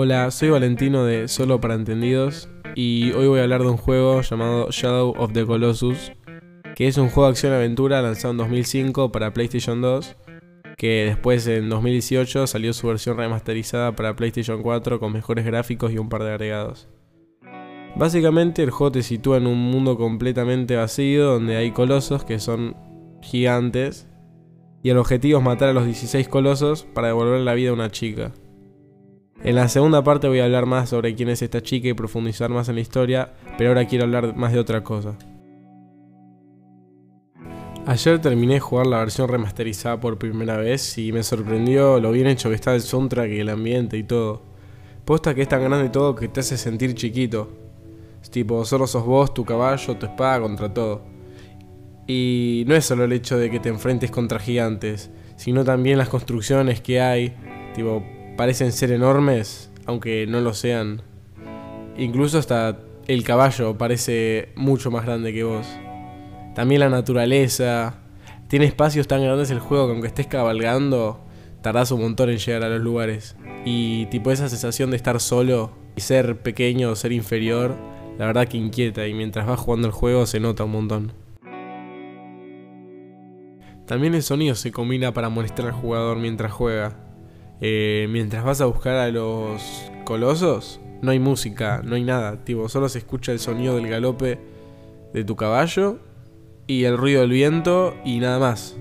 Hola, 0.00 0.30
soy 0.30 0.50
Valentino 0.50 1.04
de 1.04 1.26
Solo 1.26 1.60
para 1.60 1.74
Entendidos 1.74 2.48
y 2.76 3.10
hoy 3.14 3.26
voy 3.26 3.40
a 3.40 3.42
hablar 3.42 3.62
de 3.62 3.70
un 3.70 3.76
juego 3.76 4.20
llamado 4.20 4.68
Shadow 4.70 5.12
of 5.18 5.32
the 5.32 5.44
Colossus, 5.44 6.12
que 6.76 6.86
es 6.86 6.98
un 6.98 7.08
juego 7.08 7.24
de 7.24 7.30
acción-aventura 7.32 8.00
lanzado 8.00 8.30
en 8.30 8.36
2005 8.36 9.10
para 9.10 9.32
PlayStation 9.32 9.80
2, 9.80 10.14
que 10.76 11.06
después 11.06 11.48
en 11.48 11.68
2018 11.68 12.46
salió 12.46 12.72
su 12.74 12.86
versión 12.86 13.16
remasterizada 13.16 13.96
para 13.96 14.14
PlayStation 14.14 14.62
4 14.62 15.00
con 15.00 15.12
mejores 15.12 15.44
gráficos 15.44 15.90
y 15.90 15.98
un 15.98 16.08
par 16.08 16.22
de 16.22 16.30
agregados. 16.30 16.88
Básicamente 17.96 18.62
el 18.62 18.70
juego 18.70 18.92
te 18.92 19.02
sitúa 19.02 19.38
en 19.38 19.48
un 19.48 19.58
mundo 19.58 19.98
completamente 19.98 20.76
vacío 20.76 21.24
donde 21.24 21.56
hay 21.56 21.72
colosos 21.72 22.22
que 22.22 22.38
son 22.38 22.76
gigantes 23.20 24.06
y 24.80 24.90
el 24.90 24.98
objetivo 24.98 25.40
es 25.40 25.44
matar 25.44 25.70
a 25.70 25.72
los 25.72 25.86
16 25.86 26.28
colosos 26.28 26.84
para 26.84 27.08
devolver 27.08 27.40
la 27.40 27.54
vida 27.54 27.70
a 27.70 27.72
una 27.72 27.90
chica. 27.90 28.32
En 29.48 29.54
la 29.54 29.66
segunda 29.66 30.04
parte 30.04 30.28
voy 30.28 30.40
a 30.40 30.44
hablar 30.44 30.66
más 30.66 30.90
sobre 30.90 31.14
quién 31.14 31.30
es 31.30 31.40
esta 31.40 31.62
chica 31.62 31.88
y 31.88 31.94
profundizar 31.94 32.50
más 32.50 32.68
en 32.68 32.74
la 32.74 32.82
historia, 32.82 33.32
pero 33.56 33.70
ahora 33.70 33.86
quiero 33.86 34.04
hablar 34.04 34.36
más 34.36 34.52
de 34.52 34.58
otra 34.58 34.84
cosa. 34.84 35.16
Ayer 37.86 38.20
terminé 38.20 38.52
de 38.52 38.60
jugar 38.60 38.86
la 38.86 38.98
versión 38.98 39.26
remasterizada 39.26 39.98
por 39.98 40.18
primera 40.18 40.58
vez 40.58 40.98
y 40.98 41.12
me 41.12 41.22
sorprendió 41.22 41.98
lo 41.98 42.12
bien 42.12 42.26
hecho 42.26 42.50
que 42.50 42.56
está 42.56 42.74
el 42.74 42.82
soundtrack 42.82 43.30
y 43.30 43.40
el 43.40 43.48
ambiente 43.48 43.96
y 43.96 44.02
todo. 44.02 44.42
Posta 45.06 45.34
que 45.34 45.40
es 45.40 45.48
tan 45.48 45.64
grande 45.64 45.88
todo 45.88 46.14
que 46.14 46.28
te 46.28 46.40
hace 46.40 46.58
sentir 46.58 46.94
chiquito. 46.94 47.50
Es 48.20 48.30
tipo, 48.30 48.66
solo 48.66 48.86
sos 48.86 49.06
vos, 49.06 49.32
tu 49.32 49.46
caballo, 49.46 49.96
tu 49.96 50.04
espada 50.04 50.42
contra 50.42 50.74
todo. 50.74 51.06
Y 52.06 52.64
no 52.66 52.74
es 52.74 52.84
solo 52.84 53.04
el 53.04 53.12
hecho 53.12 53.38
de 53.38 53.50
que 53.50 53.60
te 53.60 53.70
enfrentes 53.70 54.10
contra 54.10 54.40
gigantes, 54.40 55.10
sino 55.36 55.64
también 55.64 55.96
las 55.96 56.10
construcciones 56.10 56.82
que 56.82 57.00
hay, 57.00 57.34
tipo, 57.74 58.04
parecen 58.38 58.70
ser 58.70 58.92
enormes, 58.92 59.68
aunque 59.84 60.24
no 60.28 60.40
lo 60.40 60.54
sean. 60.54 61.02
Incluso 61.96 62.38
hasta 62.38 62.78
el 63.08 63.24
caballo 63.24 63.76
parece 63.76 64.50
mucho 64.54 64.92
más 64.92 65.04
grande 65.04 65.34
que 65.34 65.42
vos. 65.42 65.66
También 66.54 66.80
la 66.80 66.88
naturaleza. 66.88 67.98
Tiene 68.46 68.66
espacios 68.66 69.08
tan 69.08 69.24
grandes 69.24 69.50
el 69.50 69.58
juego 69.58 69.86
que 69.86 69.92
aunque 69.92 70.06
estés 70.06 70.28
cabalgando, 70.28 71.20
tardás 71.62 71.90
un 71.90 72.00
montón 72.00 72.30
en 72.30 72.38
llegar 72.38 72.62
a 72.62 72.68
los 72.68 72.80
lugares. 72.80 73.34
Y 73.64 74.06
tipo 74.06 74.30
esa 74.30 74.48
sensación 74.48 74.90
de 74.90 74.96
estar 74.98 75.18
solo 75.18 75.72
y 75.96 76.00
ser 76.00 76.40
pequeño 76.40 76.92
o 76.92 76.94
ser 76.94 77.10
inferior, 77.10 77.74
la 78.18 78.26
verdad 78.26 78.46
que 78.46 78.56
inquieta 78.56 79.08
y 79.08 79.14
mientras 79.14 79.48
vas 79.48 79.58
jugando 79.58 79.88
el 79.88 79.92
juego 79.92 80.26
se 80.26 80.38
nota 80.38 80.62
un 80.62 80.70
montón. 80.70 81.12
También 83.84 84.14
el 84.14 84.22
sonido 84.22 84.54
se 84.54 84.70
combina 84.70 85.12
para 85.12 85.28
molestar 85.28 85.66
al 85.66 85.72
jugador 85.72 86.18
mientras 86.18 86.52
juega. 86.52 87.07
Eh, 87.60 88.06
mientras 88.10 88.44
vas 88.44 88.60
a 88.60 88.66
buscar 88.66 88.94
a 88.96 89.08
los 89.10 89.90
colosos, 90.04 90.80
no 91.02 91.10
hay 91.10 91.18
música, 91.18 91.82
no 91.84 91.96
hay 91.96 92.04
nada. 92.04 92.44
Tipo, 92.44 92.68
solo 92.68 92.88
se 92.88 92.98
escucha 92.98 93.32
el 93.32 93.38
sonido 93.38 93.76
del 93.76 93.88
galope 93.88 94.38
de 95.12 95.24
tu 95.24 95.36
caballo 95.36 95.98
y 96.66 96.84
el 96.84 96.96
ruido 96.96 97.22
del 97.22 97.30
viento 97.30 97.94
y 98.04 98.18
nada 98.18 98.38
más. 98.38 98.76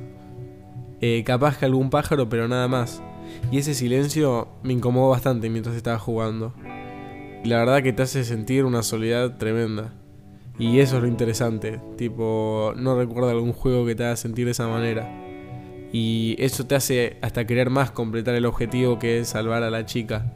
Eh, 1.00 1.23
capaz 1.25 1.58
que 1.58 1.66
algún 1.66 1.89
pájaro, 1.89 2.28
pero 2.30 2.47
nada 2.47 2.67
más. 2.67 3.02
Y 3.52 3.59
ese 3.59 3.73
silencio 3.73 4.47
me 4.64 4.73
incomodó 4.73 5.09
bastante 5.09 5.50
mientras 5.50 5.75
estaba 5.75 6.00
jugando. 6.00 6.53
Y 7.44 7.47
la 7.47 7.59
verdad 7.59 7.84
que 7.84 7.94
te 7.94 8.03
hace 8.03 8.23
sentir 8.23 8.66
una 8.66 8.84
soledad 8.84 9.38
tremenda. 9.38 9.94
Y 10.59 10.80
eso 10.80 10.97
es 10.97 11.03
lo 11.03 11.08
interesante. 11.08 11.80
Tipo, 11.97 12.73
no 12.75 12.97
recuerdo 12.97 13.30
algún 13.30 13.53
juego 13.53 13.86
que 13.86 13.95
te 13.95 14.06
haga 14.06 14.16
sentir 14.16 14.45
de 14.45 14.52
esa 14.52 14.67
manera. 14.67 15.27
Y 15.91 16.35
eso 16.39 16.66
te 16.66 16.75
hace 16.75 17.17
hasta 17.21 17.47
querer 17.47 17.69
más 17.69 17.91
completar 17.91 18.35
el 18.35 18.45
objetivo 18.45 18.99
que 18.99 19.19
es 19.19 19.30
salvar 19.30 19.63
a 19.63 19.69
la 19.69 19.85
chica. 19.85 20.33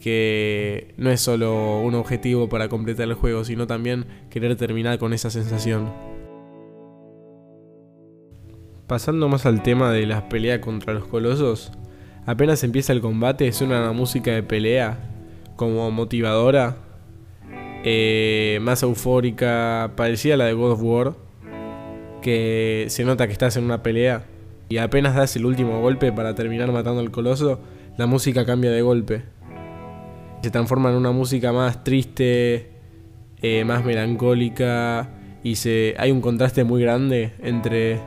Que 0.00 0.94
no 0.96 1.10
es 1.10 1.20
solo 1.20 1.80
un 1.80 1.94
objetivo 1.94 2.48
para 2.48 2.68
completar 2.68 3.08
el 3.08 3.14
juego, 3.14 3.44
sino 3.44 3.66
también 3.66 4.06
querer 4.30 4.56
terminar 4.56 4.98
con 4.98 5.12
esa 5.12 5.30
sensación. 5.30 5.90
Pasando 8.86 9.28
más 9.28 9.46
al 9.46 9.62
tema 9.62 9.92
de 9.92 10.06
las 10.06 10.22
peleas 10.24 10.58
contra 10.58 10.92
los 10.92 11.06
colosos, 11.06 11.72
apenas 12.26 12.62
empieza 12.64 12.92
el 12.92 13.00
combate 13.00 13.50
suena 13.52 13.80
una 13.80 13.92
música 13.92 14.32
de 14.32 14.42
pelea 14.42 14.98
como 15.56 15.90
motivadora, 15.90 16.76
eh, 17.84 18.58
más 18.60 18.82
eufórica, 18.82 19.92
parecida 19.96 20.34
a 20.34 20.36
la 20.36 20.44
de 20.46 20.52
God 20.52 20.72
of 20.72 20.82
War, 20.82 21.14
que 22.20 22.86
se 22.88 23.04
nota 23.04 23.26
que 23.26 23.32
estás 23.32 23.56
en 23.56 23.64
una 23.64 23.82
pelea 23.82 24.26
y 24.68 24.78
apenas 24.78 25.14
das 25.14 25.36
el 25.36 25.46
último 25.46 25.80
golpe 25.80 26.12
para 26.12 26.34
terminar 26.34 26.72
matando 26.72 27.00
al 27.00 27.10
coloso, 27.10 27.60
la 27.96 28.06
música 28.06 28.44
cambia 28.44 28.70
de 28.70 28.82
golpe. 28.82 29.22
Se 30.42 30.50
transforma 30.50 30.90
en 30.90 30.96
una 30.96 31.12
música 31.12 31.52
más 31.52 31.84
triste, 31.84 32.70
eh, 33.40 33.64
más 33.64 33.84
melancólica 33.84 35.10
y 35.42 35.56
se, 35.56 35.94
hay 35.98 36.10
un 36.10 36.20
contraste 36.20 36.64
muy 36.64 36.82
grande 36.82 37.32
entre 37.42 38.00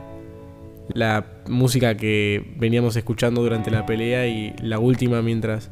la 0.92 1.26
música 1.48 1.96
que 1.96 2.54
veníamos 2.58 2.96
escuchando 2.96 3.42
durante 3.42 3.70
la 3.70 3.86
pelea 3.86 4.26
y 4.26 4.54
la 4.62 4.78
última 4.78 5.22
mientras 5.22 5.70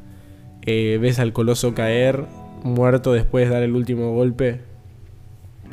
eh, 0.62 0.98
ves 1.00 1.18
al 1.18 1.32
coloso 1.32 1.74
caer 1.74 2.24
muerto 2.62 3.12
después 3.12 3.48
de 3.48 3.54
dar 3.54 3.62
el 3.62 3.74
último 3.74 4.12
golpe. 4.12 4.60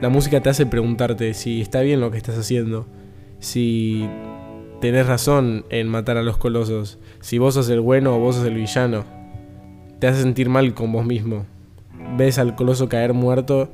La 0.02 0.10
música 0.10 0.42
te 0.42 0.50
hace 0.50 0.66
preguntarte 0.66 1.34
si 1.34 1.62
está 1.62 1.82
bien 1.82 2.00
lo 2.00 2.12
que 2.12 2.18
estás 2.18 2.38
haciendo, 2.38 2.88
si 3.40 4.08
tenés 4.84 5.08
razón 5.08 5.64
en 5.70 5.88
matar 5.88 6.18
a 6.18 6.24
los 6.24 6.36
colosos. 6.36 7.00
Si 7.22 7.38
vos 7.38 7.54
sos 7.54 7.70
el 7.70 7.80
bueno 7.80 8.18
o 8.18 8.20
vos 8.20 8.36
sos 8.36 8.46
el 8.46 8.56
villano, 8.56 9.06
te 10.00 10.08
hace 10.08 10.24
sentir 10.24 10.50
mal 10.50 10.74
con 10.74 10.92
vos 10.92 11.06
mismo. 11.06 11.46
Ves 12.18 12.38
al 12.38 12.54
coloso 12.56 12.90
caer 12.90 13.14
muerto 13.14 13.72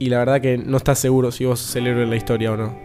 y 0.00 0.08
la 0.08 0.18
verdad 0.18 0.40
que 0.40 0.58
no 0.58 0.78
estás 0.78 0.98
seguro 0.98 1.30
si 1.30 1.44
vos 1.44 1.60
sos 1.60 1.80
la 1.80 2.16
historia 2.16 2.50
o 2.50 2.56
no. 2.56 2.76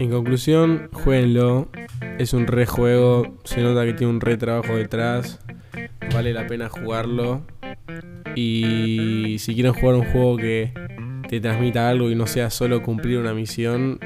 En 0.00 0.10
conclusión, 0.10 0.88
jueguenlo. 0.94 1.68
Es 2.18 2.32
un 2.32 2.46
re 2.46 2.64
juego, 2.64 3.36
se 3.44 3.60
nota 3.60 3.84
que 3.84 3.92
tiene 3.92 4.14
un 4.14 4.22
re 4.22 4.38
trabajo 4.38 4.74
detrás. 4.74 5.40
Vale 6.14 6.32
la 6.32 6.46
pena 6.46 6.70
jugarlo. 6.70 7.42
Y 8.34 9.36
si 9.38 9.54
quieren 9.54 9.72
jugar 9.72 9.96
un 9.96 10.04
juego 10.04 10.36
que 10.36 10.72
te 11.28 11.40
transmita 11.40 11.88
algo 11.88 12.10
y 12.10 12.14
no 12.14 12.26
sea 12.26 12.50
solo 12.50 12.82
cumplir 12.82 13.18
una 13.18 13.34
misión, 13.34 13.98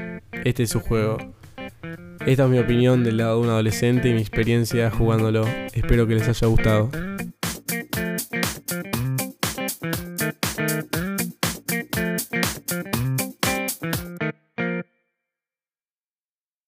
este 0.43 0.63
es 0.63 0.69
su 0.69 0.79
juego. 0.79 1.17
Esta 2.25 2.43
es 2.43 2.49
mi 2.49 2.59
opinión 2.59 3.03
del 3.03 3.17
lado 3.17 3.39
de 3.39 3.47
un 3.47 3.49
adolescente 3.49 4.09
y 4.09 4.13
mi 4.13 4.21
experiencia 4.21 4.91
jugándolo. 4.91 5.47
Espero 5.73 6.05
que 6.05 6.15
les 6.15 6.27
haya 6.27 6.47
gustado. 6.47 6.89